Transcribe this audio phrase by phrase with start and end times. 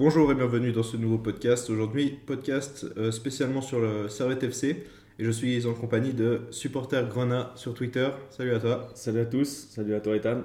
[0.00, 1.68] Bonjour et bienvenue dans ce nouveau podcast.
[1.68, 4.86] Aujourd'hui, podcast euh, spécialement sur le Servette FC.
[5.18, 8.08] Et je suis en compagnie de supporter Grenat sur Twitter.
[8.30, 8.88] Salut à toi.
[8.94, 10.38] Salut à tous, salut à toi Ethan.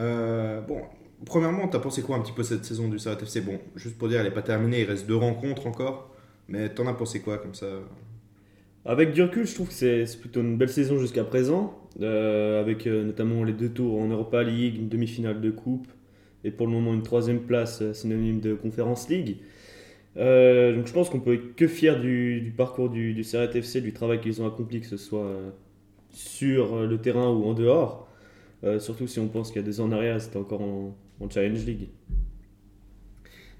[0.00, 0.80] Euh, bon,
[1.24, 4.08] premièrement, t'as pensé quoi un petit peu cette saison du Servette FC Bon, juste pour
[4.08, 6.12] dire, elle n'est pas terminée, il reste deux rencontres encore.
[6.48, 7.68] Mais t'en as pensé quoi comme ça?
[8.84, 12.60] Avec du recul, je trouve que c'est c'est plutôt une belle saison jusqu'à présent, euh,
[12.60, 15.86] avec euh, notamment les deux tours en Europa League, une demi-finale de coupe,
[16.46, 19.38] et pour le moment une troisième place euh, synonyme de Conference League.
[20.16, 23.80] Euh, donc je pense qu'on peut être que fier du, parcours du, du Servette FC,
[23.80, 25.50] du travail qu'ils ont accompli, que ce soit euh,
[26.10, 28.04] sur le terrain ou en dehors.
[28.80, 31.30] Surtout si on pense qu'il y a deux ans en arrière, c'était encore en, en
[31.30, 31.88] Challenge League.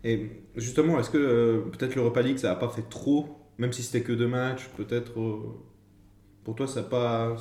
[0.03, 3.29] Et justement, est-ce que peut-être l'Europa League, ça n'a pas fait trop
[3.59, 5.13] Même si c'était que deux matchs, peut-être.
[6.43, 7.37] pour toi, ça pas.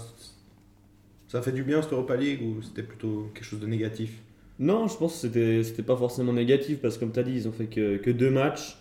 [1.27, 4.21] Ça a fait du bien cette Europa League ou c'était plutôt quelque chose de négatif?
[4.59, 7.33] Non, je pense que c'était c'était pas forcément négatif parce que comme tu as dit,
[7.33, 8.77] ils ont fait que, deux matchs.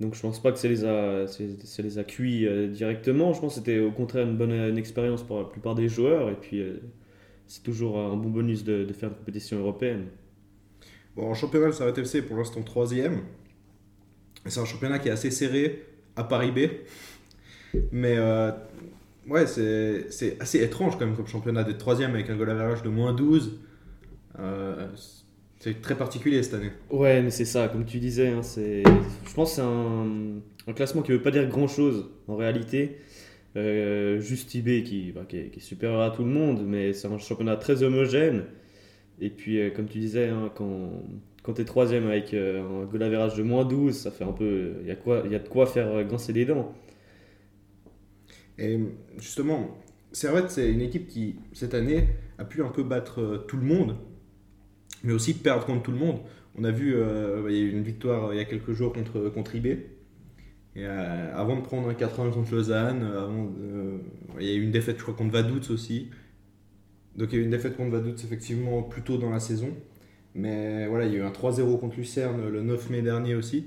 [0.00, 3.32] Donc je pense pas que ça les a, ça les a cuits euh, directement.
[3.32, 6.28] Je pense que c'était au contraire une bonne expérience pour la plupart des joueurs.
[6.28, 6.80] Et puis euh,
[7.46, 10.06] c'est toujours un bon bonus de, faire une compétition européenne.
[11.14, 13.22] Bon, en championnat, le Servette FC est pour l'instant troisième.
[14.44, 17.78] C'est un championnat qui est assez serré à Paris B.
[17.92, 18.50] Mais euh,
[19.28, 22.48] ouais, c'est c'est assez étrange quand même comme championnat d'être troisième avec un goal
[22.82, 23.60] de moins 12.
[24.38, 24.88] Euh,
[25.58, 26.72] c'est très particulier cette année.
[26.90, 28.28] Ouais, mais c'est ça, comme tu disais.
[28.28, 28.82] hein, c'est,
[29.26, 32.98] je pense que c'est un, un classement qui veut pas dire grand chose en réalité.
[33.56, 36.92] Euh, juste IB qui, bah, qui, est, qui est supérieur à tout le monde, mais
[36.92, 38.44] c'est un championnat très homogène.
[39.20, 40.92] Et puis, euh, comme tu disais, hein, quand,
[41.42, 44.74] quand tu es troisième avec euh, un goal de moins 12, ça fait un peu.
[44.82, 46.74] Il y, a quoi- y a de quoi faire grincer des dents.
[48.58, 48.78] Et
[49.18, 49.76] justement,
[50.12, 53.96] Servette, c'est une équipe qui, cette année, a pu un peu battre tout le monde,
[55.04, 56.18] mais aussi perdre contre tout le monde.
[56.58, 58.72] On a vu, euh, il y a eu une victoire euh, il y a quelques
[58.72, 59.66] jours contre, contre IB.
[60.76, 63.28] Et euh, avant de prendre un 4-1 contre Lausanne, euh,
[63.60, 63.98] euh,
[64.40, 66.10] il y a eu une défaite, je crois, contre Vaduz aussi.
[67.16, 69.70] Donc il y a eu une défaite contre Vaduz, effectivement, plus tôt dans la saison.
[70.34, 73.66] Mais voilà, il y a eu un 3-0 contre Lucerne le 9 mai dernier aussi.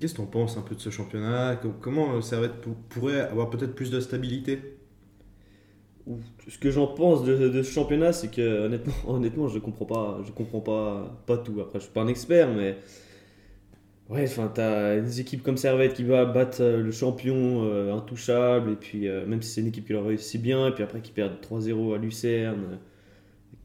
[0.00, 1.56] Qu'est-ce que tu en penses un peu de ce championnat?
[1.56, 4.60] Co- Comment euh, Servette pour- pourrait avoir peut-être plus de stabilité?
[6.48, 10.32] Ce que j'en pense de, ce championnat, c'est que honnêtement, honnêtement, je comprends pas, je
[10.32, 11.60] comprends pas, pas tout.
[11.60, 12.76] Après, je suis pas un expert, mais
[14.08, 18.72] ouais, enfin, t'as des équipes comme Servette qui va battre euh, le champion euh, intouchable,
[18.72, 21.00] et puis euh, même si c'est une équipe qui leur réussit bien, et puis après
[21.00, 22.76] qui perd 3-0 à Lucerne, euh,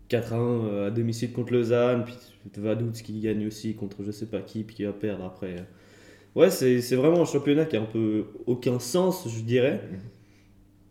[0.10, 2.16] 4-1 euh, à domicile contre Lausanne, puis
[2.58, 5.56] Vaduz qui gagne aussi contre je sais pas qui, puis qui va perdre après.
[6.36, 9.82] Ouais, c'est vraiment un championnat qui a un peu aucun sens, je dirais.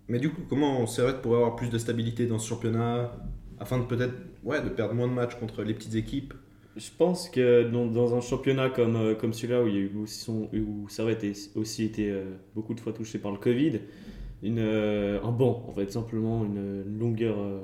[0.09, 3.13] Mais du coup, comment Servette pourrait avoir plus de stabilité dans ce championnat
[3.59, 6.35] afin de peut-être ouais, de perdre moins de matchs contre les petites équipes?
[6.77, 9.81] Je pense que dans, dans un championnat comme, euh, comme celui-là où, il y a
[9.81, 13.39] eu aussi son- où Servette a aussi été euh, beaucoup de fois touché par le
[13.39, 13.81] Covid,
[14.43, 17.61] une, euh, un banc, en fait, simplement une, une longueur, euh,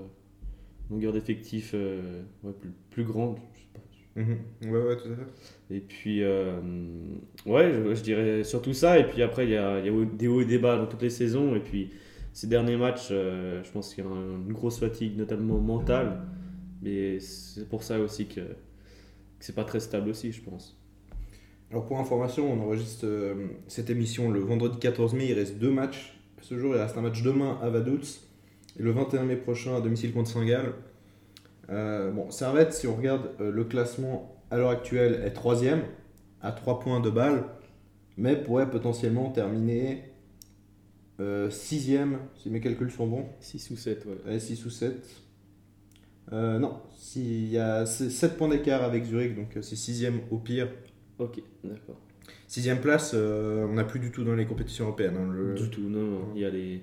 [0.91, 3.38] longueur d'effectif ouais, plus, plus grande.
[3.54, 3.80] je sais pas.
[4.14, 4.38] Mhm.
[4.64, 5.26] Ouais, ouais, tout à fait.
[5.70, 6.60] Et puis, euh,
[7.47, 8.98] ouais, je, je dirais surtout ça.
[8.98, 11.03] Et puis après, il y a, y a des hauts et des bas dans toutes
[11.03, 11.54] les saisons.
[11.56, 11.91] Et puis,
[12.32, 16.22] ces derniers matchs, euh, je pense qu'il y a un- une grosse fatigue, notamment mentale.
[16.82, 18.47] Mais c'est pour ça aussi que, que
[19.41, 20.78] c'est pas très stable aussi, je pense.
[21.71, 25.71] Alors pour information, on enregistre euh, cette émission le vendredi 14 mai, il reste deux
[25.71, 26.19] matchs.
[26.41, 28.21] Ce jour, il reste un match demain à Vaduz
[28.78, 30.72] et le 21 mai prochain à domicile contre Saint-Gall.
[31.71, 35.82] Euh, bon, Servette, si on regarde le classement à l'heure actuelle, est troisième
[36.42, 37.44] à 3 points de balle,
[38.16, 40.03] mais pourrait potentiellement terminer
[41.22, 43.27] euh, sixième, si mes calculs sont bons.
[43.41, 44.19] 6 ou 7, ouais.
[44.33, 44.97] Ouais, 6 ou 7.
[46.33, 50.38] Euh, non, s'il y a 7 points d'écart avec Zurich, donc euh, c'est sixième au
[50.38, 50.69] pire.
[51.19, 52.00] Ok, d'accord.
[52.47, 55.16] Sixième place, euh, on n'a plus du tout dans les compétitions européennes.
[55.19, 56.28] hein, le- Du tout, non, non.
[56.34, 56.83] Il y a les,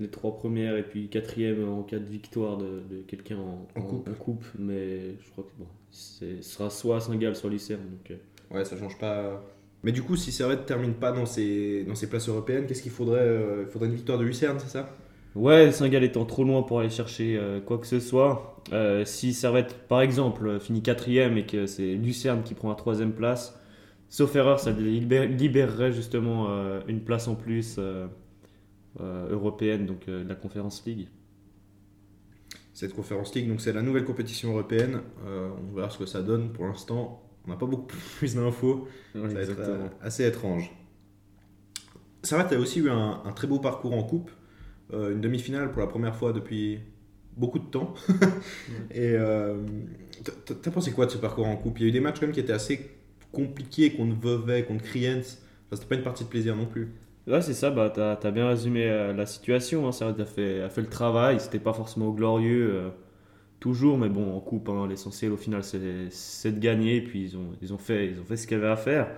[0.00, 3.82] les trois premières et puis quatrième en cas de victoire de, de quelqu'un en, En
[4.14, 4.44] coupe.
[4.58, 7.80] Mais je crois que bon, ce sera soit Saint-Gall, soit Lucerne.
[7.82, 8.18] Donc,
[8.50, 9.44] Ouais, ça change pas.
[9.82, 12.92] Mais du coup, si Servette termine pas dans ses, dans ses places européennes, qu'est-ce qu'il
[12.92, 14.90] faudrait euh, Il faudrait une victoire de Lucerne, c'est ça?
[15.34, 18.62] Ouais, Saint-Gall étant trop loin pour aller chercher euh, quoi que ce soit.
[18.72, 23.12] euh, si Servette, par exemple, finit quatrième et que c'est Lucerne qui prend la troisième
[23.12, 23.58] place,
[24.08, 27.78] sauf erreur, ça libé- libérerait justement euh, une place en plus
[28.98, 31.08] européenne, donc de la Conférence League.
[32.74, 35.00] Cette conférence League, donc c'est la nouvelle compétition européenne.
[35.26, 36.50] On verra ce que ça donne.
[36.50, 37.86] Pour l'instant, on n'a pas beaucoup
[38.18, 38.88] plus d'infos.
[39.14, 40.70] Ça va être euh, assez étrange.
[42.22, 44.30] Servette a aussi eu un, un très beau parcours en coupe.
[44.92, 46.80] Euh, une demi-finale pour la première fois depuis
[47.36, 47.94] beaucoup de temps.
[48.90, 49.56] Et euh,
[50.24, 51.78] t'as- t'as pensé quoi de ce parcours en coupe?
[51.78, 52.90] Il y a eu des matchs quand même qui étaient assez
[53.32, 55.20] compliqué contre Vevey, contre Kriens.
[55.20, 56.92] Enfin, c'était pas une partie de plaisir non plus.
[57.26, 59.86] Ouais, c'est ça, bah, tu as, bien résumé euh, la situation.
[59.86, 59.92] Hein.
[59.92, 62.90] Ça a fait, a fait le travail, c'était pas forcément glorieux euh,
[63.60, 66.96] toujours, mais bon, en coupe, hein, l'essentiel au final c'est de gagner.
[66.96, 68.76] Et puis ils ont, ils ont fait, ils ont fait ce qu'il y avait à
[68.76, 69.08] faire.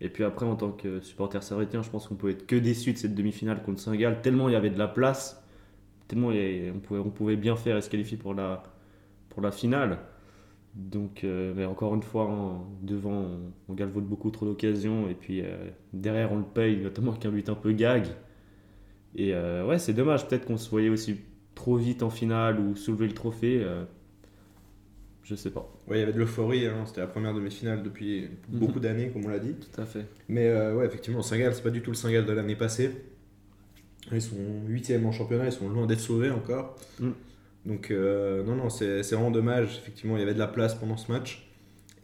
[0.00, 2.92] Et puis après, en tant que supporter servétien, je pense qu'on pouvait être que déçu
[2.92, 5.44] de cette demi-finale contre Saint-Gall, tellement il y avait de la place,
[6.08, 8.64] tellement on, pouvait, on pouvait bien faire et se qualifier pour la,
[9.28, 9.98] pour la finale.
[10.74, 13.26] Donc, euh, mais encore une fois, hein, devant,
[13.68, 15.08] on, galvaude beaucoup trop d'occasions.
[15.08, 18.06] Et puis euh, derrière, on le paye, notamment avec un but un peu gag.
[19.14, 20.26] Et euh, ouais, c'est dommage.
[20.26, 21.20] Peut-être qu'on se voyait aussi
[21.54, 23.66] trop vite en finale ou soulever le trophée.
[25.22, 25.72] je sais pas.
[25.88, 26.66] Ouais, il y avait de l'euphorie.
[26.66, 26.84] Hein.
[26.86, 28.28] C'était la première demi-finale depuis mhm.
[28.58, 29.54] beaucoup d'années, comme on l'a dit.
[29.54, 30.06] Tout à fait.
[30.28, 32.90] Mais ouais, effectivement, le Saint-Gall, c'est pas du tout le Saint-Gall de l'année passée.
[34.10, 36.76] Ils sont 8 en championnat, ils sont loin d'être sauvés encore.
[36.98, 37.10] Mm.
[37.66, 39.78] Donc, euh, non, non, c'est vraiment dommage.
[39.78, 41.48] Effectivement, il y avait de la place pendant ce match.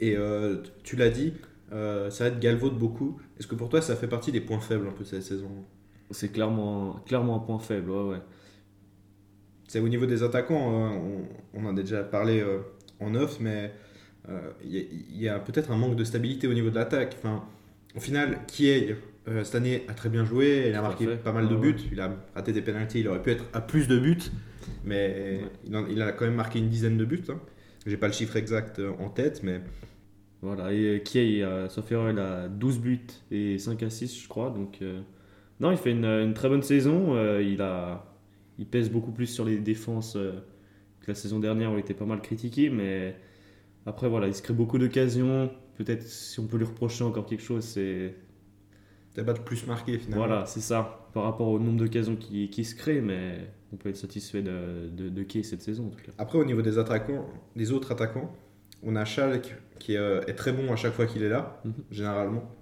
[0.00, 1.34] Et euh, tu l'as dit,
[1.72, 3.20] euh, ça va être galvaude beaucoup.
[3.38, 5.50] Est-ce que pour toi, ça fait partie des points faibles un peu cette saison?
[6.10, 8.20] C'est clairement, clairement un point faible, ouais, ouais.
[9.69, 11.00] C'est au niveau des attaquants, hein,
[11.55, 12.44] on, en a déjà parlé
[12.99, 13.70] en off, mais
[14.65, 17.17] il y a, peut-être un manque de stabilité au niveau de l'attaque.
[17.19, 17.44] Enfin,
[17.94, 18.97] au final, qui est
[19.44, 22.17] cette année a très bien joué, il a marqué pas mal de buts, il a
[22.35, 24.31] raté des pénalties, il aurait pu être à plus de buts.
[24.85, 27.25] Mais il, a quand même marqué une dizaine de buts.
[27.29, 27.38] Hein.
[27.87, 29.61] J'ai pas le chiffre exact euh, en tête, mais.
[30.41, 34.50] Voilà, et Kiei, euh, sauf erreur, il a 12 buts et 5 assists, je crois.
[34.50, 35.00] Donc, euh,
[35.59, 37.17] non, il fait une, très bonne saison.
[37.41, 38.07] il, a,
[38.58, 42.05] il pèse beaucoup plus sur les défenses que la saison dernière où il était pas
[42.05, 42.70] mal critiqué.
[42.70, 43.16] Mais
[43.87, 45.50] après, voilà, il se crée beaucoup d'occasions.
[45.76, 48.14] Peut-être si on peut lui reprocher encore quelque chose, c'est.
[49.14, 50.26] T'as pas de plus marqué finalement.
[50.26, 53.00] Voilà, c'est ça, par rapport au nombre d'occasions qui, qui se créent.
[53.00, 56.12] Mais on peut être satisfait de, de, de Kay cette saison en tout cas.
[56.19, 57.26] Après, au niveau des attaquants,
[57.56, 58.32] des autres attaquants,
[58.82, 61.60] on a Schalke qui est, euh, est très bon à chaque fois qu'il est là,
[61.64, 61.72] mhm.
[61.90, 62.55] généralement.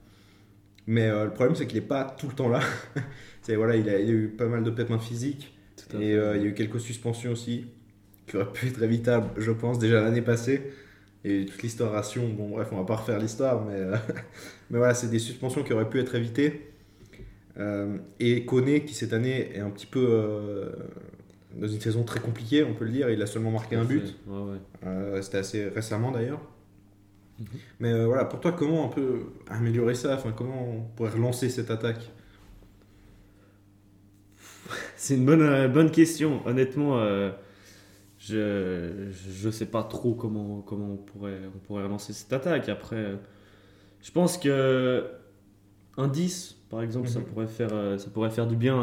[0.87, 2.61] Mais euh, le problème, c'est qu'il n'est pas tout le temps là.
[3.43, 5.57] c'est, voilà, il a, il, a, eu pas mal de pépins physiques.
[5.95, 7.67] Et euh, il y a eu quelques suspensions aussi
[8.27, 10.73] qui auraient pu être évitables, je pense, déjà l'année passée.
[11.25, 13.81] Et toute l'historation, bon bref, on va pas refaire l'histoire, mais,
[14.71, 16.73] mais voilà, c'est des suspensions qui auraient pu être évitées.
[17.59, 20.71] Euh, et Koné, qui cette année est un petit peu euh,
[21.55, 24.15] dans une saison très compliquée, on peut le dire, il a seulement marqué un but.
[24.85, 26.41] Euh, c'était assez récemment d'ailleurs.
[27.39, 27.47] Mhm.
[27.81, 30.15] Mais voilà, pour toi, comment on peut améliorer ça?
[30.15, 32.11] Enfin, Comment on pourrait relancer cette attaque?
[34.97, 36.41] C'est une bonne, bonne question.
[36.47, 36.99] Honnêtement,
[38.19, 42.69] je ne sais pas trop comment, comment on, pourrait, on pourrait relancer cette attaque.
[42.69, 43.19] Après,
[44.03, 45.05] je pense que
[45.97, 47.27] un 10, par exemple, ça, mhm.
[47.27, 48.77] pourrait faire, euh, ça pourrait faire du bien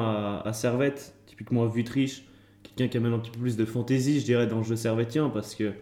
[0.43, 2.25] à, Servette, typiquement à Vutriche,
[2.63, 5.29] quelqu'un qui amène un petit peu plus de fantaisie, je dirais, dans le jeu servettien,
[5.29, 5.73] parce que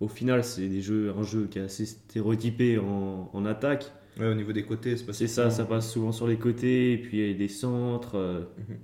[0.00, 3.90] au final, c'est des jeux, un jeu qui est assez stéréotypé en, en attaque.
[4.18, 6.98] Ouais, au niveau des côtés, c'est C'est ça, ça passe souvent sur les côtés, et
[6.98, 8.76] puis il y a des centres, euh, mhm.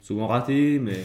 [0.00, 1.04] Souvent ratés, mais,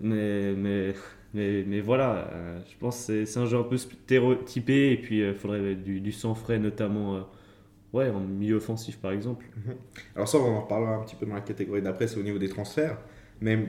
[0.00, 0.94] mais, mais,
[1.34, 5.20] mais, mais, voilà, euh, je pense que c'est un jeu un peu stéréotypé, et puis
[5.20, 7.26] il faudrait du, du sang frais, notamment
[7.94, 9.46] Ouais, en milieu offensif par exemple.
[9.56, 9.76] Mhm.
[10.16, 12.38] Alors ça, on en reparlera un petit peu dans la catégorie d'après, c'est au niveau
[12.38, 12.98] des transferts.
[13.40, 13.68] Mais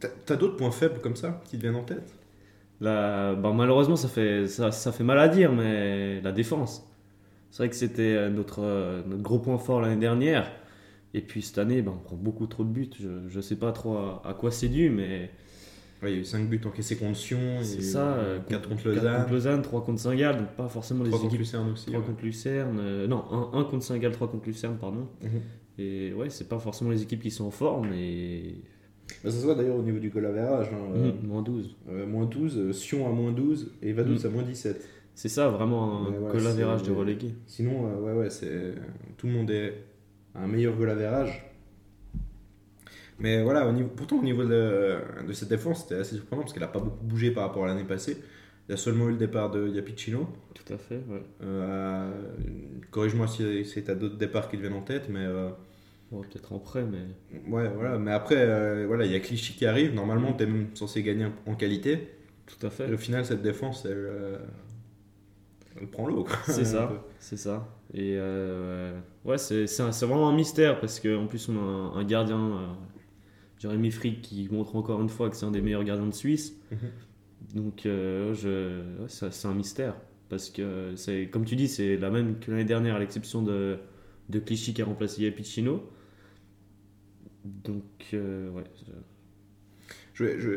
[0.00, 2.14] tu as, d'autres points faibles comme ça qui te viennent en tête?
[2.80, 6.88] Là, bah, Malheureusement, ça fait, ça, ça, fait mal à dire, mais la défense.
[7.50, 10.52] C'est vrai que c'était euh, notre, euh, notre gros point fort l'année dernière.
[11.14, 12.90] Et puis cette année, bah, on prend beaucoup trop de buts.
[12.98, 15.30] Je ne sais pas trop à quoi c'est dû, mais
[16.08, 18.18] il y a eu 5 buts encaissés contre Sion, c'est ça,
[18.48, 19.02] 4 contre Lausanne.
[19.02, 21.86] 4 contre Lausanne, 3 contre Saint-Gall, donc pas forcément 3 contre Lucerne aussi.
[21.86, 25.08] 3 contre Lucerne, euh, non, 1, 1 contre Saint-Gall, 3 contre Lucerne, pardon.
[25.22, 25.40] Mhm.
[25.78, 27.92] Et ouais, c'est pas forcément les équipes qui sont en forme.
[27.94, 28.56] Et...
[29.22, 30.68] Bah, ça se voit d'ailleurs au niveau du goal average.
[30.72, 31.76] Hein, mhm, euh, moins 12.
[31.88, 34.30] Euh, moins 12, euh, Sion à moins 12 et Vaduz mhm.
[34.30, 34.88] à moins 17.
[35.16, 37.34] C'est ça, vraiment un ouais, goal average de relégué.
[37.46, 38.74] Sinon, ouais, ouais, c'est...
[39.16, 39.70] tout le monde est à
[40.34, 41.44] un meilleur goal average.
[43.18, 46.52] Mais voilà, au niveau, pourtant au niveau de, de cette défense, c'était assez surprenant parce
[46.52, 48.18] qu'elle n'a pas beaucoup bougé par rapport à l'année passée.
[48.68, 50.26] Il y a seulement eu le départ de Yapicino.
[50.54, 51.22] Tout à fait, ouais.
[51.42, 52.10] Euh,
[52.90, 55.24] Corrige-moi si, tu as d'autres départs qui te viennent en tête, mais.
[55.24, 55.50] Euh,
[56.10, 57.40] peut-être en prêt, mais.
[57.50, 57.98] Ouais, voilà.
[57.98, 59.94] Mais après, euh, voilà, il y a Clichy qui arrive.
[59.94, 62.08] Normalement, tu es même censé gagner en qualité.
[62.46, 62.88] Tout à fait.
[62.88, 64.08] Et au final, cette défense, elle,
[65.98, 66.26] elle prend l'eau.
[66.46, 67.68] C'est ça, c'est ça.
[67.92, 68.18] Et
[69.24, 72.76] ouais, c'est vraiment un mystère parce qu'en plus, on a un gardien
[73.64, 76.54] Jérémy Frick qui montre encore une fois que c'est un des meilleurs gardiens de Suisse.
[77.54, 79.94] Donc euh, je, c'est un mystère.
[80.28, 83.78] Parce que, c'est comme tu dis, c'est la même que l'année dernière, à l'exception de,
[84.28, 85.88] de Clichy qui a remplacé Yapicino.
[87.44, 87.84] Donc,
[88.14, 88.64] euh, ouais.
[90.14, 90.50] Je vais, je,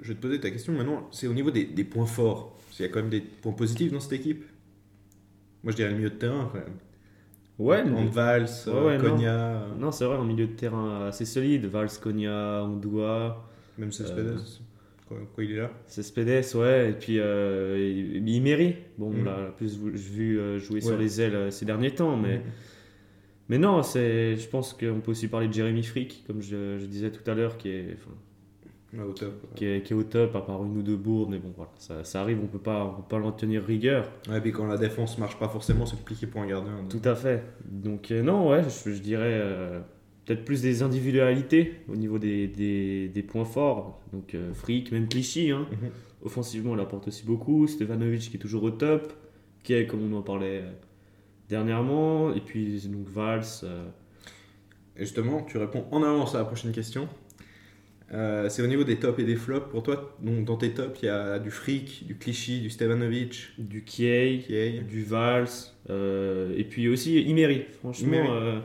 [0.00, 1.08] je, vais te poser ta question maintenant.
[1.12, 2.58] C'est au niveau des, des points forts.
[2.78, 4.44] Il y a quand même des points positifs dans cette équipe?
[5.66, 6.76] Moi, je dirais le milieu de terrain quand même.
[7.58, 8.04] Ouais, En
[8.66, 9.16] Ouais, ouais, non.
[9.16, 11.64] Cogna, euh, non, c'est vrai, en milieu de terrain assez solide.
[11.66, 13.44] Vals, Konya, Ondoa,
[13.76, 14.38] même Cespedes, Euh,
[15.08, 15.70] quoi, quoi, il est là?
[15.86, 16.90] Cespedes, ouais.
[16.90, 18.76] Et puis euh, et Imeri.
[18.96, 22.42] Bon, on l'a plus vu- euh, jouer sur les ailes euh, ces derniers temps, mais.
[23.48, 26.86] Mais non, c'est, je pense qu'on peut aussi parler de Jérémy Frick, comme je, je
[26.86, 28.10] disais tout à l'heure, qui est, enfin,
[29.04, 29.54] au top.
[29.54, 31.70] qui, est, qui est au top, à part une ou deux bourdes, mais bon, voilà,
[31.78, 34.10] ça, ça arrive, on peut pas, on peut pas l'en tenir rigueur.
[34.28, 36.76] Ouais, puis quand la défense marche pas forcément, c'est compliqué pour un gardien.
[36.76, 36.88] donc.
[36.88, 37.42] Tout à fait.
[37.64, 39.80] Donc, euh, non, ouais, je, je dirais euh,
[40.24, 44.00] peut-être plus des individualités au niveau des, des, des points forts.
[44.12, 45.66] Donc, euh, Frick, même Clichy, hein.
[45.70, 45.90] Mhm.
[46.24, 47.66] offensivement, il apporte aussi beaucoup.
[47.66, 49.12] Stevanovic qui est toujours au top,
[49.62, 50.70] qui est, comme on en parlait euh,
[51.48, 53.44] dernièrement, et puis donc Valls.
[54.98, 57.06] Et justement, tu réponds en avance à la prochaine question.
[58.14, 59.68] Euh, c'est au niveau des tops et des flops.
[59.70, 63.48] Pour toi, donc, dans tes tops, il y a du Frick, du Clichy, du Stevanovic,
[63.58, 65.48] du Kiei, du Valls,
[65.90, 67.62] euh, et puis aussi Imeri.
[67.80, 68.28] Franchement, Imeri.
[68.30, 68.60] euh,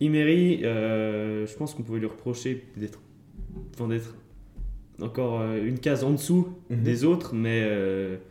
[0.00, 3.00] Imeri, euh, je pense qu'on pouvait lui reprocher d'être
[3.74, 4.14] enfin, d'être
[5.00, 6.82] encore une case en dessous Mhm.
[6.82, 7.66] des autres, mais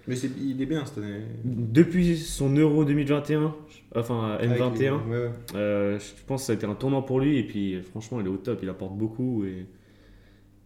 [0.08, 1.22] Mais c'est- il est bien cette année.
[1.44, 3.56] depuis son Euro 2021,
[3.96, 5.32] enfin Avec M21, les- ouais, ouais.
[5.56, 8.28] euh, je pense que ça a été un tournant pour lui, et puis franchement, il
[8.28, 9.66] est au top, il apporte beaucoup, et,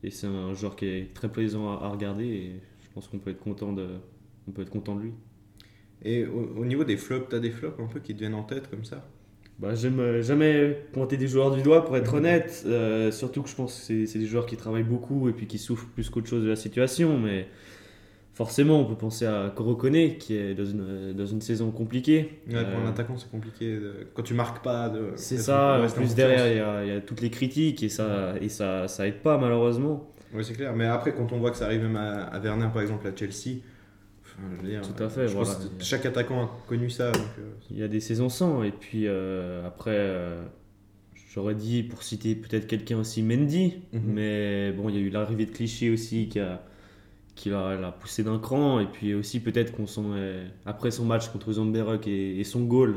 [0.03, 3.20] et c'est un joueur qui est très plaisant à, à regarder, et je pense qu'on
[3.20, 3.88] peut être content de,
[4.48, 5.13] on peut être content de lui.
[6.03, 8.44] Et au, au niveau des flops, t'as des flops un peu qui te viennent en
[8.44, 9.06] tête comme ça?
[9.60, 13.50] Bah, J'aime euh, jamais pointer des joueurs du doigt pour être honnête, euh, surtout que
[13.50, 16.10] je pense que c'est- c'est des joueurs qui travaillent beaucoup et puis qui souffrent plus
[16.10, 17.48] qu'autre chose de la situation, mais
[18.39, 22.39] forcément on peut penser à Korokone qui est dans une, euh, dans une saison compliquée.
[22.48, 23.75] Ouais, Pour Euh, un attaquant, c'est compliqué.
[23.75, 25.12] de- Quand tu marques pas, de...
[25.15, 27.89] c'est ça, en plus derrière il y, a, il y a toutes les critiques et
[27.89, 30.10] ça, et ça, ça aide pas malheureusement.
[30.34, 30.74] Oui, c'est clair.
[30.74, 33.13] Mais après, quand on voit que ça arrive même à, à Werner, par exemple, à
[33.13, 33.60] Chelsea,
[34.24, 35.60] enfin, je veux dire, Tout à fait, je pense voilà.
[35.77, 37.12] que chaque attaquant a connu ça.
[37.12, 40.41] Donc, euh, Il y a des saisons sans et puis euh, après euh,
[41.34, 44.01] j'aurais dit pour citer peut-être quelqu'un aussi Mendy, Mhm.
[44.05, 46.62] mais bon il y a eu l'arrivée de Clichy aussi qui a
[47.39, 51.05] qui l'a l'a poussé d'un cran et puis aussi peut-être qu'on s'en est- après son
[51.05, 52.96] match contre Zandberg et, et son goal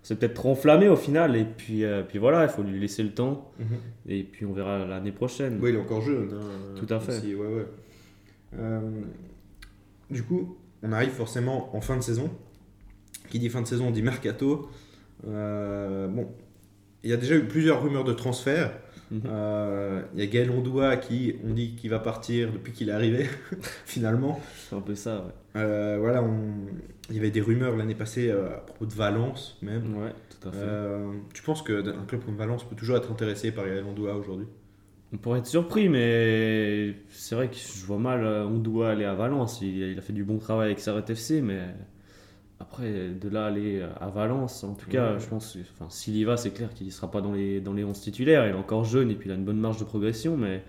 [0.00, 2.78] on s'est peut-être trop enflammé au final et puis euh, puis voilà il faut lui
[2.78, 3.50] laisser le temps
[4.06, 5.58] et puis on verra l'année prochaine.
[5.62, 6.30] Oui, il est encore jeune.
[6.32, 7.16] hein, Tout à fait.
[7.18, 7.66] aussi, ouais, ouais.
[8.58, 8.80] Euh,
[10.10, 12.30] du coup, on arrive forcément en fin de saison.
[13.30, 14.70] Qui dit fin de saison dit mercato.
[15.26, 16.28] Euh, bon,
[17.02, 18.72] il y a déjà eu plusieurs rumeurs de transfert.
[19.10, 19.22] Mhm.
[19.26, 22.92] Euh, Il y a Gaël Ondoua qui, on dit qu'il va partir depuis qu'il est
[22.92, 23.26] arrivé,
[23.86, 24.40] finalement.
[24.68, 25.32] C'est un peu ça ouais.
[25.62, 26.22] Euh, voilà,
[27.08, 29.96] il y avait des rumeurs l'année passée euh, à propos de Valence même.
[29.96, 30.58] Ouais, tout à fait.
[30.60, 34.46] Euh, tu penses qu'un club comme Valence peut toujours être intéressé par Gaël Ondoua aujourd'hui?
[35.12, 39.14] On pourrait être surpris, mais c'est vrai que je vois mal on doit aller à
[39.14, 39.60] Valence.
[39.62, 41.60] Il, il a fait du bon travail avec Servette FC, mais
[42.60, 45.20] après, de là aller à Valence, en tout cas, Ouais.
[45.20, 47.72] je pense, enfin, s'il y va, c'est clair qu'il ne sera pas dans les, dans
[47.72, 48.46] les 11 titulaires.
[48.46, 50.62] Il est encore jeune et puis il a une bonne marge de progression, mais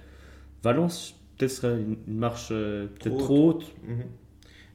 [0.63, 3.65] Valence, peut-être serait une, une marche euh, peut-être Trop trop haute.
[3.87, 4.03] Mhm.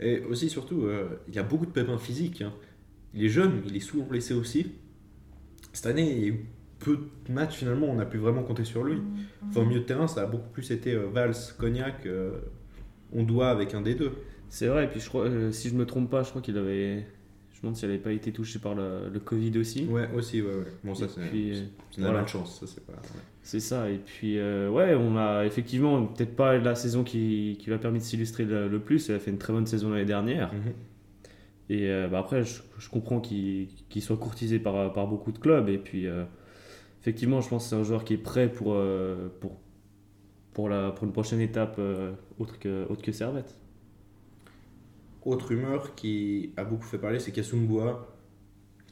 [0.00, 2.42] Et aussi, surtout, euh, il y a beaucoup de pépins physiques.
[2.42, 2.52] hein.
[3.14, 4.72] Il est jeune, il est souvent blessé aussi.
[5.72, 6.46] Cette année, il y a eu
[6.80, 8.98] peu de matchs finalement, on n'a plus vraiment compté sur lui.
[9.48, 12.40] Enfin, au milieu de terrain, ça a beaucoup plus été euh, Valls, Cognac, euh,
[13.14, 14.12] on doit avec un des deux.
[14.48, 16.56] C'est vrai, et puis je crois, euh, si je me trompe pas, je crois qu'il
[16.58, 17.06] avait.
[17.52, 19.86] Je me demande s'il n'avait pas été touché par le, le Covid aussi.
[19.86, 20.64] Ouais, aussi, ouais, ouais.
[20.84, 21.54] Bon, ça, c'est euh,
[21.96, 22.18] la voilà.
[22.20, 22.92] malchance, ça, c'est pas.
[22.92, 23.20] ouais.
[23.42, 27.66] C'est ça, et puis euh, ouais, on a effectivement peut-être pas la saison qui, qui
[27.66, 29.90] lui a permis de s'illustrer le, le plus, elle a fait une très bonne saison
[29.90, 30.72] l'année dernière, Mhm.
[31.70, 33.68] et euh, bah, après je, je comprends qu'il
[34.00, 36.06] soit courtisé par, par beaucoup de clubs, et puis
[37.02, 38.76] effectivement je pense que c'est un joueur qui est prêt pour,
[39.40, 39.60] pour,
[40.54, 43.54] pour, la, pour une prochaine étape euh, autre, que, autre que Servette.
[45.24, 48.06] Autre rumeur qui a beaucoup fait parler, c'est Kasumboa,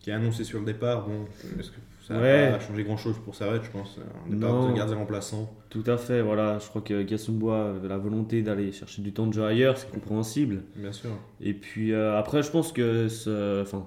[0.00, 1.07] qui a annoncé sur le départ.
[1.07, 1.26] Bon,
[1.59, 1.76] est-ce que
[2.07, 2.50] ça n'a Ouais.
[2.52, 4.71] pas changé grand-chose pour Servette, je pense Un départ Non.
[4.71, 5.54] de gardien remplaçant.
[5.69, 9.26] Tout à fait, voilà, je crois que Gassumbois avait la volonté d'aller chercher du temps
[9.26, 10.62] de jeu ailleurs, c'est compréhensible.
[10.75, 11.11] Bien sûr.
[11.40, 13.09] Et puis euh, après, je pense que
[13.62, 13.87] enfin,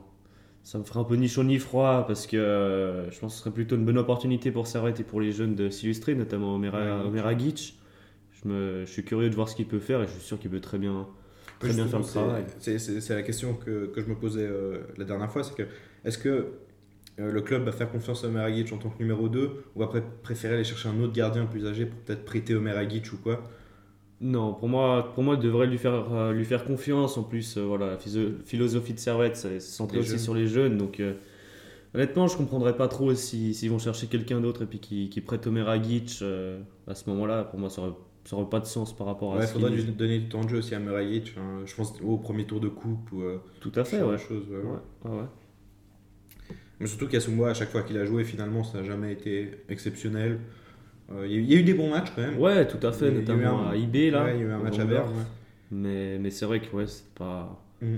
[0.66, 3.38] ça me ferait un peu ni chaud ni froid parce que euh, je pense que
[3.38, 6.56] ce serait plutôt une bonne opportunité pour Servette et pour les jeunes de s'illustrer, notamment
[6.56, 6.80] Omera.
[7.06, 7.34] Omera.
[8.32, 10.40] Je, me, je suis curieux de voir ce qu'il peut faire et je suis sûr
[10.40, 11.08] qu'il peut très bien,
[11.60, 12.46] très bien faire le travail.
[12.60, 15.64] c'est- la question que, que je me posais euh, la dernière fois, c'est que
[16.06, 16.30] est-ce que
[17.20, 19.80] euh, le club va faire confiance à Omer Agic en tant que numéro 2 ou
[19.82, 23.12] va pré- préférer aller chercher un autre gardien plus âgé pour peut-être prêter Omer Agic
[23.14, 23.44] ou quoi?
[24.22, 27.18] Non, pour moi, pour moi, il devrait lui faire, euh, lui faire confiance.
[27.18, 27.98] En plus, euh, voilà,
[28.46, 30.20] philosophie de Servette, c'est centré aussi jeunes.
[30.20, 30.78] sur les jeunes.
[30.78, 31.16] Donc, euh,
[31.94, 35.20] honnêtement, je comprendrais pas trop si- s'ils vont chercher quelqu'un d'autre et puis qui, qui
[35.22, 37.44] prête Omer Agic euh, à ce moment-là.
[37.44, 37.92] Pour moi, ça aurait,
[38.24, 40.50] ça aurait pas de sens par rapport à Il faudrait lui donner du temps de
[40.50, 41.62] jeu aussi à Omer Agic, hein.
[41.66, 43.22] je pense au premier tour de coupe ou
[43.60, 44.14] Tout à fait, ouais.
[44.14, 44.46] de choses.
[44.50, 45.12] ouais, ouais.
[45.18, 45.26] Ouais.
[46.80, 50.40] Mais surtout qu'Asumwa, à chaque fois qu'il a joué, finalement, ça n'a jamais été exceptionnel.
[51.12, 52.38] Euh, Il y, a eu- il y a eu des bons matchs quand même.
[52.40, 54.32] Ouais, tout à fait, y notamment un- à IB là.
[54.34, 54.86] Il y a eu un match à.
[54.86, 55.10] Berne.
[55.10, 55.24] ouais.
[55.72, 57.62] Mais, mais c'est vrai que ouais, c'est pas.
[57.82, 57.96] Mm.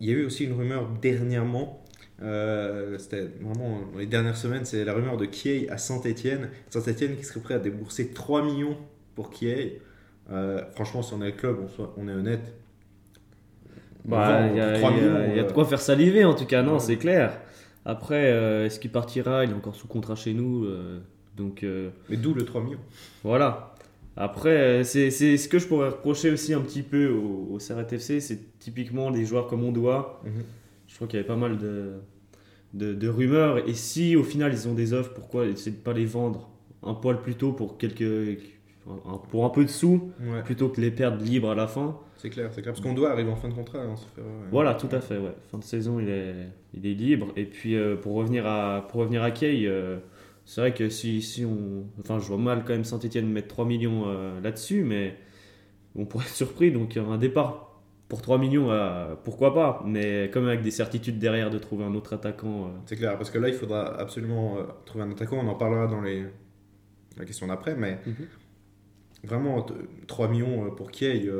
[0.00, 1.84] Il y a eu aussi une rumeur dernièrement,
[2.22, 6.48] euh, c'était vraiment dans les dernières semaines, c'est la rumeur de Kiei à Saint-Etienne.
[6.70, 8.76] Saint-Etienne qui serait prêt à débourser 3 millions
[9.14, 9.80] pour Kiei.
[10.32, 12.54] Euh, franchement, si on est le club, on, soit- on est honnête.
[14.06, 15.66] On Bah, il y, a- 3 il y a- millions, il y a de quoi
[15.66, 16.80] faire saliver en tout cas, non, Ouais.
[16.80, 17.38] c'est clair.
[17.90, 19.44] Après, euh, est-ce qu'il partira?
[19.44, 20.64] Il est encore sous contrat chez nous.
[20.64, 21.00] euh,
[21.36, 22.78] donc euh, Mais d'où le 3 millions
[23.24, 23.74] voilà.
[24.16, 27.58] Après, euh, c'est c'est ce que je pourrais reprocher aussi un petit peu au, au
[27.58, 30.20] CRTFC, c'est typiquement des joueurs comme on doit.
[30.24, 30.44] Mhm.
[30.88, 32.00] Je crois qu'il y avait pas mal de,
[32.74, 33.66] de, de rumeurs.
[33.68, 36.50] Et si au final ils ont des offres, pourquoi essayer de pas les vendre
[36.82, 38.38] un poil plus tôt pour, quelques,
[38.88, 41.98] un- pour un peu de sous Ouais, plutôt que les perdre libres à la fin
[42.16, 42.74] c'est clair, c'est clair.
[42.74, 43.78] Parce qu'on doit arriver en fin de contrat.
[43.78, 44.22] hein, ouais.
[44.50, 45.16] Voilà, tout à fait.
[45.16, 45.32] Ouais.
[45.50, 46.34] Fin de saison, il est,
[46.74, 47.28] il est libre.
[47.34, 49.98] Et puis euh, pour revenir à pour revenir à Kay, euh,
[50.44, 53.64] c'est vrai que si, si on, enfin, je vois mal quand même Saint-Etienne mettre 3
[53.64, 55.16] millions euh, là-dessus, mais
[55.96, 56.70] on pourrait être surpris.
[56.72, 59.82] Donc un départ pour 3 millions, euh, pourquoi pas?
[59.86, 62.64] Mais comme avec des certitudes derrière de trouver un autre attaquant.
[62.66, 65.38] euh, C'est clair, parce que là, il faudra absolument euh, trouver un attaquant.
[65.42, 66.24] On en parlera dans les...
[67.16, 68.14] la question d'après, mais Mhm.
[69.24, 69.74] Vraiment, t-
[70.06, 71.30] 3 millions euh, pour Kiei, il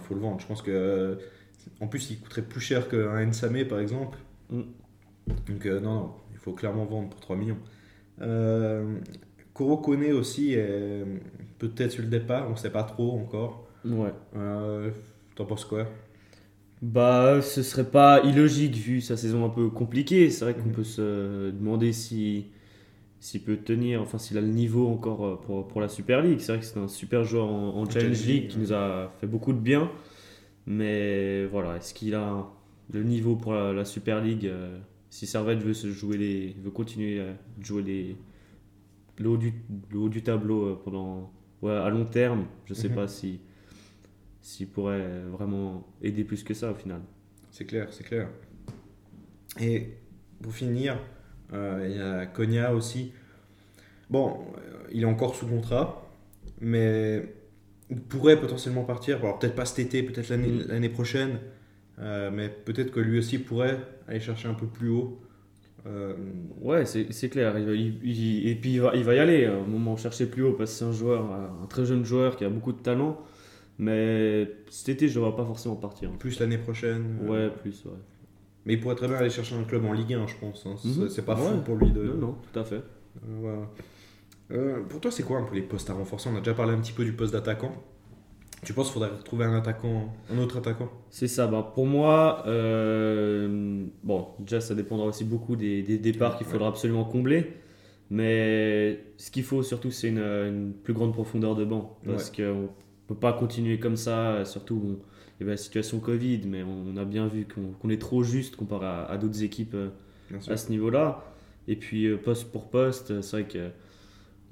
[0.00, 0.40] faut le vendre.
[0.40, 0.70] Je pense que.
[0.70, 1.16] euh,
[1.80, 4.18] en plus, il coûterait plus cher qu'un Nsame, par exemple.
[4.50, 4.62] Mm.
[5.48, 7.58] Donc, euh, non, non, il faut clairement vendre pour 3 millions.
[8.22, 8.98] Euh,
[9.54, 11.04] Koro Kone aussi est
[11.58, 13.68] peut-être sur le départ, on ne sait pas trop encore.
[13.84, 14.12] Ouais.
[14.36, 14.90] Euh,
[15.36, 15.86] T'en penses quoi?
[16.82, 20.30] Bah, ce serait pas illogique vu sa saison un peu compliquée.
[20.30, 20.72] C'est vrai qu'on Mhm.
[20.72, 22.46] peut se demander si
[23.20, 26.38] s'il peut tenir, enfin s'il a le niveau encore euh, pour, pour la Super League.
[26.40, 28.62] C'est vrai que c'est un super joueur en, en Challenge Challenge League qui ouais.
[28.62, 29.90] nous a fait beaucoup de bien.
[30.66, 32.46] Mais voilà, est-ce qu'il a
[32.92, 34.78] le niveau pour la, la Super League euh,
[35.10, 38.16] Si Servette veut se jouer les, veut continuer à jouer les
[39.18, 39.52] le haut du,
[39.90, 42.94] le haut du tableau euh, pendant ouais, à long terme, je sais Mhm.
[42.94, 43.40] pas si
[44.42, 47.00] s'il pourrait vraiment aider plus que ça au final.
[47.50, 48.28] C'est clair, c'est clair.
[49.60, 49.94] Et
[50.42, 50.98] pour finir,
[51.52, 53.12] il y a Konya aussi.
[54.10, 56.06] Bon, euh, il est encore sous contrat,
[56.60, 57.34] mais
[57.90, 59.18] il pourrait potentiellement partir.
[59.18, 60.92] Alors peut-être pas cet été, peut-être l'année Mm.
[60.92, 61.38] prochaine,
[61.98, 63.78] euh, mais peut-être que lui aussi pourrait
[64.08, 65.20] aller chercher un peu plus haut.
[65.86, 66.14] Euh,
[66.60, 67.56] Ouais, c'est clair.
[67.58, 69.44] Il va- il- il- et puis il va, il va y aller.
[69.44, 71.30] À un moment, chercher plus haut parce que c'est un joueur,
[71.62, 73.20] un très jeune joueur qui a beaucoup de talent.
[73.78, 76.10] Mais cet été, je ne vois pas forcément partir.
[76.12, 77.18] plus l'année prochaine.
[77.22, 77.92] euh, Ouais, plus, ouais.
[78.66, 80.66] Mais il pourrait très bien aller chercher un club en Ligue 1, je pense.
[80.66, 80.74] hein.
[80.76, 81.08] C'est Mhm.
[81.08, 81.40] c'est pas Ouais.
[81.52, 82.02] fou pour lui de.
[82.02, 82.76] Non, non, tout à fait.
[82.76, 83.58] Euh, voilà.
[84.52, 86.28] Euh, pour toi, c'est quoi un peu les postes à renforcer?
[86.32, 87.72] On a déjà parlé un petit peu du poste d'attaquant.
[88.64, 90.90] Tu penses qu'il faudrait retrouver un attaquant, un autre attaquant?
[91.10, 91.46] C'est ça.
[91.46, 96.52] Bah, pour moi, euh, bon, déjà, ça dépendra aussi beaucoup des, des départs qu'il Ouais.
[96.52, 97.52] faudra absolument combler.
[98.10, 101.98] Mais ce qu'il faut surtout, c'est une, une plus grande profondeur de banc.
[102.04, 102.66] Parce qu'on ne
[103.08, 104.44] peut pas continuer comme ça.
[104.44, 104.98] Surtout, bon,
[105.42, 108.86] avait la situation Covid, mais on a bien vu qu'on qu'on est trop juste comparé
[108.86, 109.88] à, à d'autres équipes euh,
[110.30, 111.24] Bien à ce niveau-là.
[111.68, 113.70] Et puis, euh, poste pour poste, c'est vrai que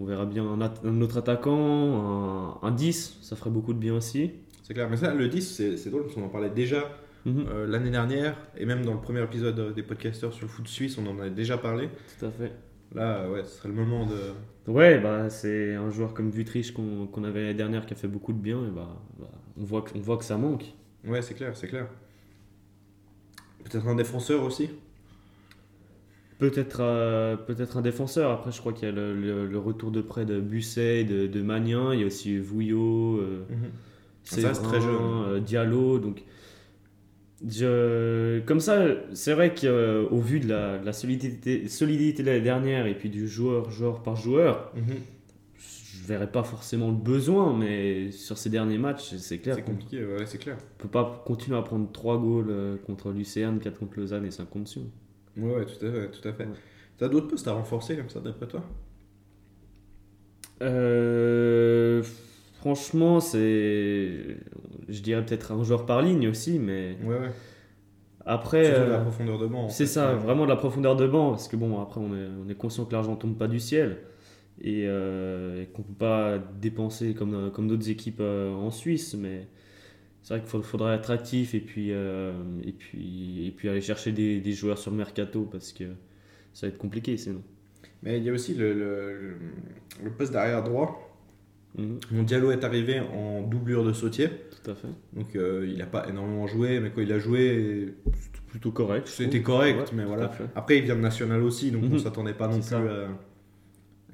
[0.01, 4.33] on verra bien un, autre attaquant, un, un 10, ça ferait beaucoup de bien aussi.
[4.65, 4.91] C'est clair.
[4.91, 6.91] Mais ça, le 10, c'est drôle parce qu'on en parlait déjà
[7.27, 10.51] Mhm, euh, l'année dernière et même dans le premier épisode euh, des podcasters sur le
[10.51, 11.89] foot suisse, on en avait déjà parlé.
[12.19, 12.53] Tout à fait.
[12.95, 14.71] Là, euh, ouais, ce serait le moment de.
[14.71, 18.09] Ouais, bah, c'est un joueur comme Vutriche qu'on qu'on avait l'année dernière qui a fait
[18.09, 18.59] beaucoup de bien.
[18.67, 20.65] Et bah, bah, on, voit que, on voit que ça manque.
[21.07, 21.87] Ouais, c'est clair, c'est clair.
[23.65, 24.71] Peut-être un défenseur aussi?
[26.39, 28.31] Peut-être euh, peut-être un défenseur.
[28.31, 31.27] Après, je crois qu'il y a le, le- le retour de près de Busset, de,
[31.27, 31.95] de Magnin.
[31.95, 33.19] Il y a aussi Vouillot.
[33.21, 33.45] euh,
[34.25, 34.91] Ça reste très jeune.
[35.29, 35.99] euh, Diallo.
[35.99, 36.23] Donc,
[37.47, 42.41] je, comme ça, c'est vrai qu'au vu de la, de la solidité, solidité de l'année
[42.41, 44.97] dernière et puis du joueur, joueur par joueur, Mhm.
[46.01, 50.05] Je verrais pas forcément le besoin, mais sur ces derniers matchs, c'est clair C'est compliqué,
[50.05, 50.57] ouais, c'est clair.
[50.79, 54.49] peut pas continuer à prendre 3 goals euh, contre Lucerne, 4 contre Lausanne et 5
[54.51, 54.91] contre Sion.
[55.37, 56.11] Ouais, ouais, tout à fait.
[56.11, 56.49] Tout à fait.
[56.97, 58.63] T'as d'autres postes à renforcer comme ça, d'après toi?
[60.63, 62.03] Euh,
[62.59, 64.37] franchement, c'est.
[64.89, 67.31] Je dirais peut-être un joueur par ligne aussi, mais Ouais, ouais.
[68.27, 68.65] après.
[68.67, 69.65] Surtout de la euh, profondeur de banc.
[69.65, 69.91] en C'est fait.
[69.93, 72.55] ça, vraiment de la profondeur de banc, parce que bon, après on est, on est
[72.55, 73.99] conscient que l'argent tombe pas du ciel
[74.61, 79.47] et, euh, et qu'on peut pas dépenser comme, comme d'autres équipes euh, en Suisse, mais
[80.23, 82.33] c'est vrai qu'il faudrait être actif et puis, euh,
[82.65, 85.85] et puis, et puis aller chercher des, des joueurs sur le mercato parce que
[86.53, 87.43] ça va être compliqué sinon.
[88.03, 88.73] Mais il y a aussi le,
[90.03, 91.01] le, poste d'arrière droit.
[91.77, 94.29] Mhm, Mon Diallo est arrivé en doublure de sautier.
[94.63, 94.89] tout à fait.
[95.15, 97.95] Donc euh, il n'a pas énormément joué, mais quand il a joué,
[98.47, 99.09] plutôt correct.
[99.09, 100.27] C'était correct, Ouais, mais voilà.
[100.27, 100.33] à.
[100.61, 101.99] Après, il vient de national aussi, donc on Mhm.
[101.99, 102.77] s'attendait pas non plus C'est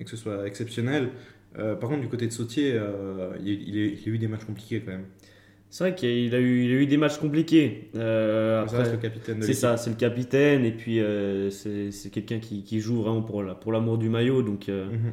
[0.01, 1.11] à que ce soit exceptionnel.
[1.59, 4.29] Euh, par contre, du côté de Sautier, euh, il, il, est- il a eu des
[4.29, 5.07] matchs compliqués quand même.
[5.73, 7.91] C'est vrai qu'il a eu, il a eu des matchs compliqués.
[7.95, 11.49] Euh, ça reste après, le capitaine de c'est ça, c'est le capitaine et puis euh,
[11.51, 14.43] c'est c'est quelqu'un qui, qui joue vraiment pour la- pour l'amour du maillot.
[14.43, 15.13] Donc Mhm.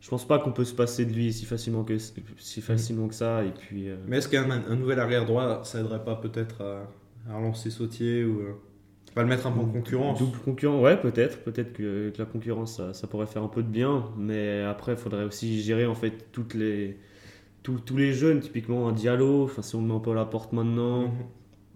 [0.00, 1.98] je pense pas qu'on peut se passer de lui si facilement que,
[2.38, 3.44] si facilement que ça.
[3.44, 6.88] Et puis Mais est-ce qu'un un nouvel arrière droit, ça aiderait pas peut-être à,
[7.30, 8.40] à relancer Sautier ou
[9.12, 11.42] euh, pas le mettre un peu en concurrence double concurrent, ouais, peut-être.
[11.44, 14.06] Peut-être que, que la concurrence, ça, ça pourrait faire un peu de bien.
[14.16, 16.98] Mais après, il faudrait aussi gérer en fait toutes les,
[17.62, 19.44] tous, tous les jeunes, typiquement un Diallo.
[19.44, 21.10] Enfin, si on met un peu à la porte maintenant, Mhm.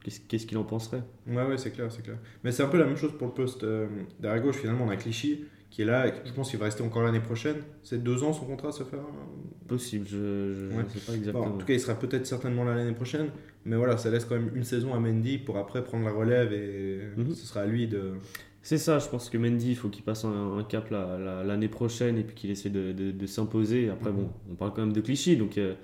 [0.05, 1.03] qu'est-ce qu'est-ce qu'il en penserait?
[1.27, 2.19] Ouais, ouais, c'est clair, c'est clair.
[2.45, 3.87] Mais c'est un peu la même chose pour le poste euh,
[4.21, 4.57] derrière gauche.
[4.57, 5.45] Finalement, on a Clichy
[5.77, 7.57] qui est là et je pense qu'il va rester encore l'année prochaine.
[7.83, 10.85] C'est deux ans son contrat, ça fait un- Possible, je Ouais.
[10.89, 11.45] sais pas Bon, exactement.
[11.45, 13.27] en tout cas, il sera peut-être certainement là l'année prochaine,
[13.67, 16.53] mais voilà, ça laisse quand même une saison à Mendy pour après prendre la relève
[16.53, 17.35] et Mhm.
[17.35, 18.13] ce sera à lui de.
[18.63, 21.45] C'est ça, je pense que Mendy, il faut qu'il passe un, un cap la- la-
[21.45, 23.91] l'année prochaine et puis qu'il essaie de, de- de s'imposer.
[23.91, 24.17] Après, Mhm.
[24.17, 25.75] bon, on parle quand même de Clichy, donc euh,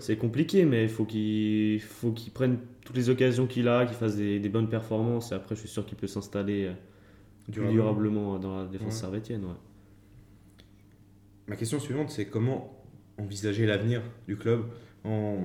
[0.00, 3.96] c'est compliqué, mais il faut qu'il faut qu'il prenne toutes les occasions qu'il a, qu'il
[3.96, 5.32] fasse des, des bonnes performances.
[5.32, 6.72] Et après, je suis sûr qu'il peut s'installer euh,
[7.48, 7.82] Durablement.
[7.82, 9.00] durablement dans la défense Ouais.
[9.00, 9.44] servétienne.
[9.44, 9.50] Ouais.
[11.48, 12.78] Ma question suivante, c'est comment
[13.18, 14.64] envisager l'avenir du club
[15.04, 15.38] en...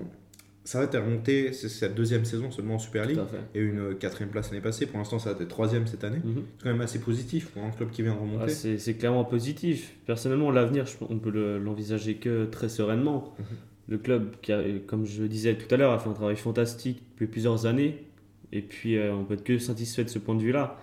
[0.64, 3.20] Ça va être remonté, c'est sa deuxième saison seulement en Super League.
[3.56, 4.86] Et une quatrième place l'année passée.
[4.86, 6.20] Pour l'instant, ça va être troisième cette année.
[6.22, 6.44] Mhm.
[6.58, 8.50] C'est quand même assez positif pour un club qui vient de Ah, remonter.
[8.52, 9.96] c'est c'est clairement positif.
[10.06, 13.34] Personnellement, l'avenir, on peut le- l'envisager que très sereinement.
[13.40, 13.46] Mhm.
[13.88, 16.36] Le club, qui a- comme je le disais tout à l'heure, a fait un travail
[16.36, 18.04] fantastique depuis plusieurs années.
[18.52, 20.78] Et puis, euh, on peut être que satisfait de ce point de vue-là.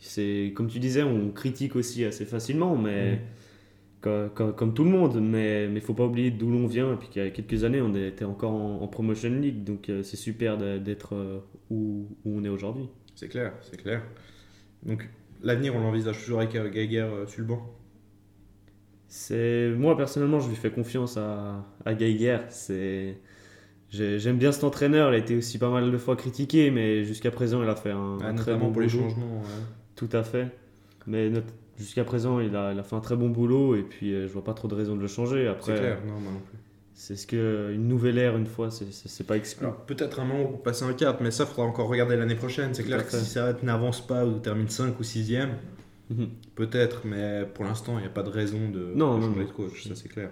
[0.00, 3.20] C'est Comme tu disais, on critique aussi assez facilement, mais
[4.00, 5.20] co- comme, tout le monde.
[5.20, 6.94] Mais il ne faut pas oublier d'où l'on vient.
[6.94, 9.64] Et puis qu'il y a quelques années, on était encore en, en Promotion League.
[9.64, 12.88] Donc, euh, c'est super d'être euh, où, où on est aujourd'hui.
[13.14, 14.02] C'est clair, c'est clair.
[14.84, 15.08] Donc,
[15.42, 17.62] l'avenir, on l'envisage toujours avec Geiger euh, sur le banc?
[19.08, 22.38] C'est moi personnellement, je lui fais confiance à, à Geiger.
[22.50, 23.18] C'est
[23.90, 25.12] j'ai- j'aime bien cet entraîneur.
[25.12, 27.90] Il a été aussi pas mal de fois critiqué, mais jusqu'à présent, il a fait
[27.90, 29.42] un, Ah, un très bon pour les changements.
[29.42, 29.64] ouais.
[30.00, 30.48] Tout à fait.
[31.06, 31.30] Mais
[31.78, 34.32] jusqu'à présent, il a, il a fait un très bon boulot et puis euh, je
[34.32, 35.42] vois pas trop de raison de le changer.
[35.44, 36.58] C'est Après, clair, non, moi non plus.
[36.94, 39.64] c'est ce que une nouvelle ère une fois, c'est- c'est c'est pas exclu.
[39.66, 42.72] Alors, peut-être un moment pour passer un cap, mais ça, faudra encore regarder l'année prochaine.
[42.74, 45.50] C'est clair que si ça n'avance pas ou termine 5 ou 6ème,
[46.10, 46.28] Mhm.
[46.54, 49.40] peut-être, mais pour l'instant, il n'y a pas de raison de, Non, de non, changer
[49.40, 49.46] non.
[49.46, 50.30] de coach, ça c'est clair.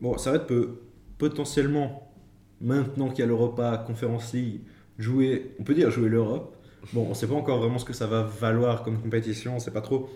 [0.00, 0.80] Bon, ça va être peut
[1.18, 2.12] potentiellement,
[2.60, 4.60] maintenant qu'il y a l'Europa Conference League,
[4.98, 6.56] jouer, on peut dire jouer l'Europe.
[6.92, 9.54] Bon, on ne sait pas encore vraiment ce que ça va valoir comme compétition, on
[9.56, 10.08] ne sait pas trop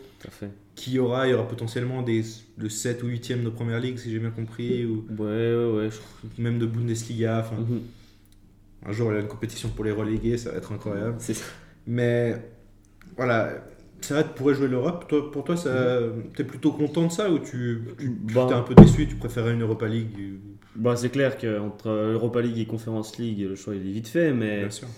[0.74, 1.26] qui y aura.
[1.26, 2.22] Il y aura potentiellement des,
[2.56, 5.88] le 7 ou 8ème de Première Ligue, si j'ai bien compris, ou Ouais, ouais,
[6.38, 7.50] même de Bundesliga.
[7.58, 7.80] Mhm.
[8.86, 11.16] un jour, il y a une compétition pour les relégués, ça va être incroyable.
[11.18, 11.44] C'est ça.
[11.86, 12.36] Mais
[13.16, 13.64] voilà,
[14.00, 15.06] ça pourrait jouer l'Europe.
[15.08, 15.98] Toi, pour toi, ça,
[16.36, 19.52] t'es plutôt content de ça ou tu, tu Bah, t'es un peu déçu Tu préférais
[19.52, 20.38] une Europa League
[20.74, 24.32] bah, c'est clair qu'entre Europa League et Conference League, le choix il est vite fait,
[24.32, 24.88] mais Bien sûr.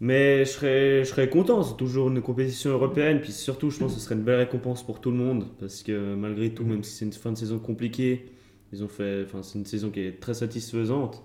[0.00, 3.94] Mais je serais, je serais content, c'est toujours une compétition européenne, puis surtout je pense
[3.94, 6.82] que ce serait une belle récompense pour tout le monde, parce que malgré tout, même
[6.82, 8.26] si c'est une fin de saison compliquée,
[8.72, 11.22] ils ont fait, enfin c'est une saison qui est très satisfaisante.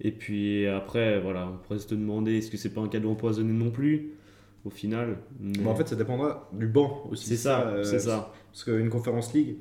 [0.00, 3.52] Et puis après, voilà, on pourrait se demander est-ce que c'est pas un cadeau empoisonné
[3.52, 4.10] non plus,
[4.64, 5.16] au final.
[5.40, 7.26] Mais Bon, en fait, ça dépendra du banc aussi.
[7.28, 8.32] c'est ça, euh, c'est ça.
[8.52, 9.56] Parce qu'une Conférence League,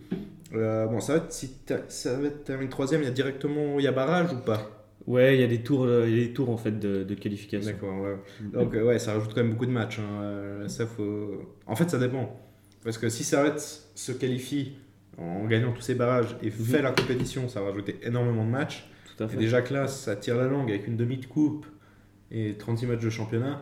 [0.53, 1.51] euh, bon, ça va être, si
[1.88, 4.83] ça va être terminé troisième, il y a directement, il y a barrage ou pas
[5.06, 7.04] Ouais, il y a des tours, euh, il y a des tours en fait de,
[7.04, 7.72] de qualification.
[7.74, 8.16] D'accord, ouais.
[8.42, 8.52] Mhm.
[8.52, 10.00] Donc euh, ouais, ça rajoute quand même beaucoup de matchs.
[10.00, 10.22] hein.
[10.22, 11.42] Euh, Ça faut...
[11.68, 12.39] En fait, ça dépend.
[12.84, 13.60] Parce que si Servette
[13.96, 14.74] se qualifie
[15.18, 18.89] en gagnant tous ses barrages et fait la compétition, ça va rajouter énormément de matchs.
[19.18, 19.38] Tout à Et fait.
[19.38, 21.66] déjà que là, ça tire la langue avec une demi de coupe
[22.32, 23.62] et 36 matchs de championnat.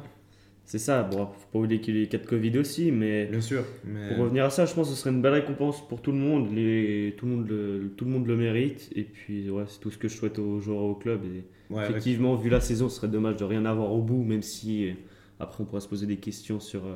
[0.72, 3.26] C'est ça, bon, faut pas oublier qu'il y a les cas de Covid aussi, mais
[3.26, 3.66] Bien sûr.
[3.84, 4.08] Mais...
[4.16, 6.18] Pour revenir à ça, je pense que ce serait une belle récompense pour tout le
[6.18, 6.50] monde.
[6.54, 8.90] Les, tout, le monde le, tout le monde le mérite.
[8.96, 11.26] Et puis, ouais, c'est tout ce que je souhaite aux joueurs au club.
[11.26, 14.24] Et Ouais, avec- effectivement, vu la saison, ce serait dommage de rien avoir au bout,
[14.24, 14.94] même si euh,
[15.42, 16.96] après on pourrait se poser des questions sur euh,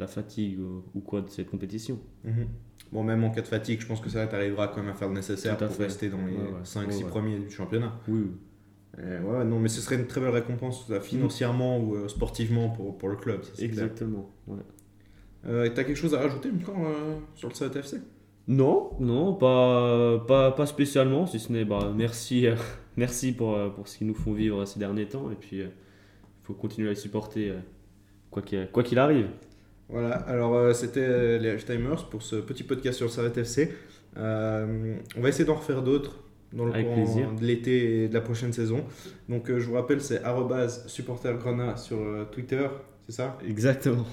[0.00, 2.00] la fatigue ou, ou quoi de cette compétition.
[2.24, 2.46] Mhm.
[2.90, 5.06] Bon, même en cas de fatigue, je pense que Servette arrivera quand même à faire
[5.08, 5.84] le nécessaire pour fait.
[5.84, 6.64] rester dans les Ouais, ouais.
[6.64, 7.10] 5-6 Ouais, ouais.
[7.10, 8.00] premiers du championnat.
[8.08, 8.32] Oui,
[8.98, 12.70] Et ouais, non, mais ce serait une très belle récompense, euh, financièrement ou euh, sportivement
[12.70, 13.42] pour, pour le club.
[13.42, 14.30] ça, exactement.
[14.46, 14.58] ouais.
[15.46, 17.98] Euh, T'as quelque chose à rajouter encore euh, sur le Servette FC
[18.48, 22.56] Non, non, pas, pas, pas spécialement, si ce n'est bah, merci, euh,
[22.96, 25.30] merci pour, euh, pour ce qu'ils nous font vivre ces derniers temps.
[25.30, 25.70] Et puis, il
[26.42, 27.58] faut continuer à les supporter euh,
[28.30, 29.28] quoi qu'il quoi qu'il arrive.
[29.88, 33.72] Voilà, alors euh, c'était euh, les Timers pour ce petit podcast sur le Servette FC.
[34.16, 37.32] Euh, on va essayer d'en refaire d'autres dans le Avec courant plaisir.
[37.32, 38.84] de l'été et de la prochaine saison.
[39.28, 42.66] Donc euh, je vous rappelle, c'est arrobase supportergrena sur euh, Twitter,
[43.08, 43.38] c'est ça?
[43.46, 44.06] Exactement.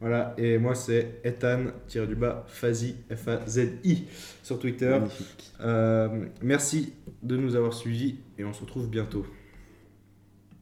[0.00, 4.04] Voilà, et moi c'est Ethan-du-bas Fazi, F-A-Z-I
[4.42, 4.90] sur Twitter.
[4.90, 5.52] Magnifique.
[5.60, 6.92] Euh, merci
[7.22, 9.24] de nous avoir suivis et on se retrouve bientôt.